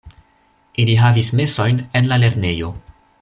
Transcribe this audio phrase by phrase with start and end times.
[0.83, 2.75] Ili havis mesojn en la lernejo.